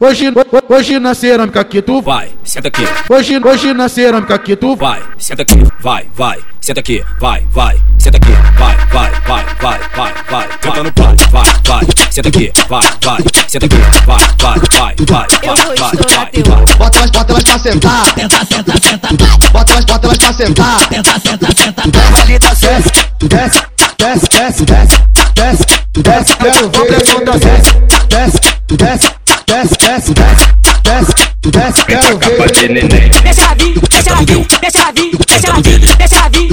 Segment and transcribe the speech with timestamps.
[0.00, 0.32] Hoje,
[0.70, 2.84] hoje na cerâmica que tu vai, senta aqui.
[3.10, 7.76] Hoje, hoje na cerâmica que tu vai, senta aqui, vai, vai, senta aqui, vai, vai,
[7.98, 11.82] senta aqui, vai, vai, vai, vai, vai, vai, senta no pau, vai, vai,
[12.12, 13.76] senta aqui, vai, vai, senta aqui,
[14.06, 16.44] vai, vai, vai, vai, vai, estourar teu.
[16.44, 16.76] vai.
[16.76, 18.04] Bota elas, bota elas pra sentar.
[18.14, 19.08] Senta, senta, senta,
[19.50, 20.78] Bota elas, bota elas pra sentar.
[20.88, 21.82] senta, senta, senta.
[22.12, 23.62] Valida desce, desce,
[23.98, 24.98] desce, desce, desce,
[25.34, 26.36] desce, desce.
[26.36, 27.72] Quero ver pressão da desce,
[28.76, 29.17] desce,
[29.48, 30.46] desce, desce, desce,
[30.84, 31.84] desce, desce, desce.
[31.86, 32.38] Quero ver.
[33.22, 36.47] Deixa ela vir, deixa ela vir, deixa ela vir, deixa vir, deixa vir,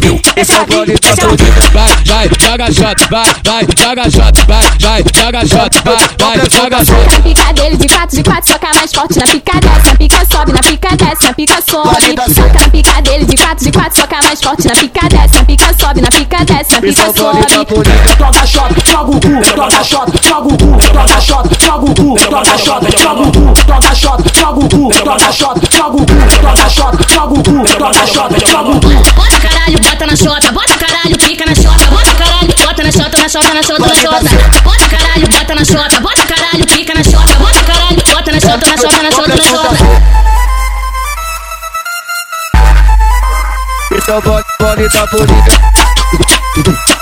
[0.00, 1.52] vir, deixa ela vir, deixa ela vir.
[1.72, 6.84] vai, vai, joga shot, vai, vai, joga shot, vai, vai, joga shot, vai, vai, joga
[6.84, 7.06] shot.
[7.12, 10.26] Na pica dele de quatro, de quatro, soca mais forte na pica desce, na pica
[10.30, 11.88] sobe, na pica desce, na pica sobe.
[12.34, 15.44] Soca na pica dele de quatro, de quatro, soca mais forte na pica desce, na
[15.44, 17.38] pica sobe, na pica desce, na pica sobe.
[18.18, 22.18] Joga shot, joga o cu, joga shot, joga o cu, joga shot, joga o cu,
[22.18, 26.14] joga shot, joga o cu, joga shot, joga o cu, joga shot, joga o cu,
[26.42, 28.88] joga shot, joga o cu, joga shot, joga o cu.
[29.16, 33.18] Bota caralho, bota na chota, bota caralho, pica na chota, bota caralho, bota na chota,
[33.18, 34.30] na chota, na chota, na chota.
[34.62, 38.66] Bota caralho, bota na chota, bota caralho, pica na chota, bota caralho, bota na chota,
[38.66, 39.76] na chota, na chota, na chota.
[43.90, 46.97] Então pode, pode dar polícia.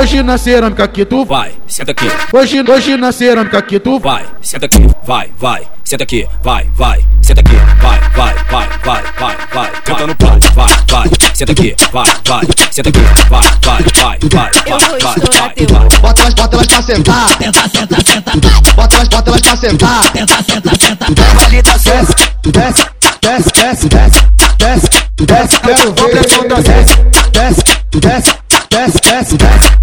[0.00, 4.24] Hoje, na cerâmica que tu Vai, senta aqui, Hoje, hoje na cerâmica que tu vai,
[4.40, 9.36] senta aqui, vai, vai, senta aqui, vai, vai, senta aqui, vai, vai, vai, vai, vai,
[9.52, 14.18] vai, senta no pau, vai, vai, senta aqui, vai, vai, senta aqui, vai, vai, vai,
[14.22, 15.88] vai, vai, vai, vai.
[16.00, 17.28] Bota elas, bota elas pra sentar.
[17.28, 18.72] Senta, senta, senta.
[18.74, 20.12] Bota elas, bota elas pra sentar.
[20.12, 21.06] Senta, senta, senta.
[21.34, 22.14] Valida desce,
[22.46, 22.86] desce,
[23.20, 24.20] desce, desce, desce,
[24.56, 24.88] desce,
[25.26, 25.60] desce.
[25.60, 26.96] Quero ver pressão da desce,
[27.32, 28.34] desce, desce,
[28.70, 29.79] desce, desce, desce,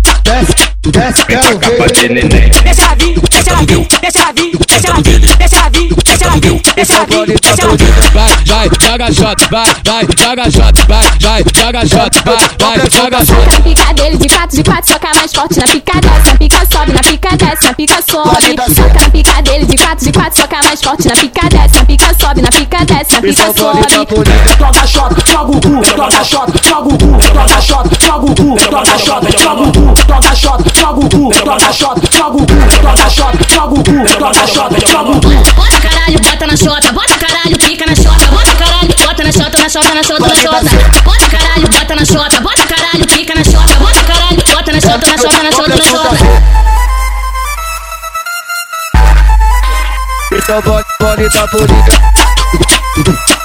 [0.91, 1.25] desce, desce.
[1.25, 2.09] Quero ver.
[2.09, 2.49] neném.
[2.63, 5.95] Deixa ela vir, deixa ela vir, deixa ela vir, deixa ela vir, deixa ela vir,
[5.95, 7.87] deixa ela vir, deixa ela vir, deixa ela vir.
[8.13, 13.25] Vai, vai, joga shot, vai, vai, joga shot, vai, vai, joga shot, vai, vai, joga
[13.25, 13.53] shot.
[13.53, 16.57] Na pica dele de quatro, de quatro, soca mais forte na pica desce, na pica
[16.71, 17.06] sobe, na pica
[17.57, 18.55] desce, na pica sobe.
[18.75, 21.85] Soca na pica dele de quatro, de quatro, soca mais forte na pica desce, na
[21.85, 23.81] pica sobe, na pica desce, na pica sobe.
[24.59, 28.57] Joga shot, joga o cu, joga shot, joga o cu, joga shot, joga o cu,
[28.57, 32.59] joga shot, joga o cu, joga shot, joga o cu, joga shot, joga o cu,
[32.81, 35.29] joga shot, joga o cu, joga shot, joga o cu.
[35.55, 39.57] Bota caralho, bota na chota, bota caralho, pica na chota, bota caralho, bota na chota,
[39.57, 40.71] na chota, na chota, na chota.
[41.03, 42.36] Bota caralho, bota na chota,
[50.49, 50.61] Então
[50.97, 53.36] pode dar polícia.